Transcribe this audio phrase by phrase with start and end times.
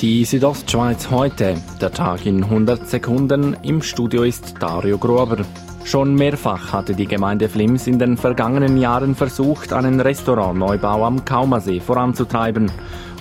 [0.00, 1.54] Die Südostschweiz heute.
[1.80, 3.56] Der Tag in 100 Sekunden.
[3.62, 5.38] Im Studio ist Dario Grober.
[5.84, 11.80] Schon mehrfach hatte die Gemeinde Flims in den vergangenen Jahren versucht, einen Restaurantneubau am Kaumersee
[11.80, 12.70] voranzutreiben.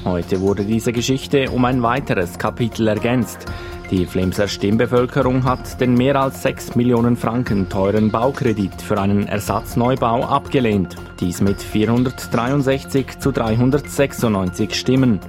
[0.04, 3.46] Heute wurde diese Geschichte um ein weiteres Kapitel ergänzt.
[3.94, 10.24] Die Flemser Stimmbevölkerung hat den mehr als 6 Millionen Franken teuren Baukredit für einen Ersatzneubau
[10.24, 10.96] abgelehnt.
[11.20, 15.20] Dies mit 463 zu 396 Stimmen.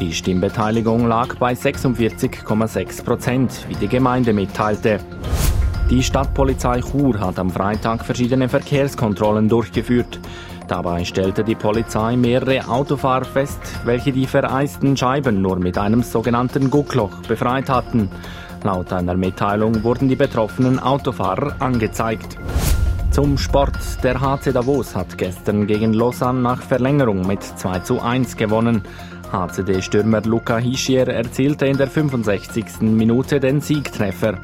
[0.00, 5.00] Die Stimmbeteiligung lag bei 46,6 Prozent, wie die Gemeinde mitteilte.
[5.88, 10.20] Die Stadtpolizei Chur hat am Freitag verschiedene Verkehrskontrollen durchgeführt.
[10.70, 16.70] Dabei stellte die Polizei mehrere Autofahrer fest, welche die vereisten Scheiben nur mit einem sogenannten
[16.70, 18.08] Guckloch befreit hatten.
[18.62, 22.38] Laut einer Mitteilung wurden die betroffenen Autofahrer angezeigt.
[23.10, 23.74] Zum Sport.
[24.04, 28.82] Der HC Davos hat gestern gegen Lausanne nach Verlängerung mit 2 zu 1 gewonnen.
[29.32, 32.82] HCD-Stürmer Luca Hischier erzielte in der 65.
[32.82, 34.38] Minute den Siegtreffer.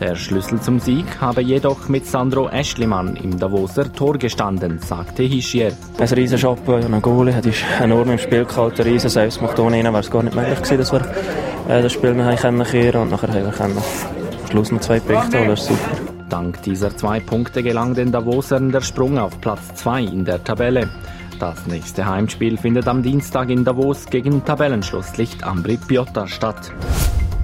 [0.00, 5.72] Der Schlüssel zum Sieg habe jedoch mit Sandro Eschlimann im Davoser Tor gestanden, sagte Hischier.
[5.98, 7.44] Ein riesen Chapeau an einen Goalie, hat
[7.80, 9.58] enorm im Spiel gehalten, riesen Selbstmacht.
[9.58, 11.00] Ohne ihn wäre es gar nicht möglich gewesen, dass wir
[11.68, 15.00] äh, das Spiel noch kennen können und nachher haben wir können am Schluss noch zwei
[15.00, 15.90] Punkte das ist super.
[16.28, 20.88] Dank dieser zwei Punkte gelang den Davosern der Sprung auf Platz 2 in der Tabelle.
[21.40, 26.72] Das nächste Heimspiel findet am Dienstag in Davos gegen Tabellenschlusslicht Ambri Piotta statt.